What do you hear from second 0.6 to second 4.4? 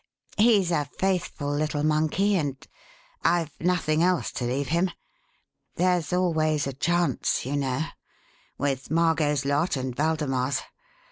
a faithful little monkey and I've nothing else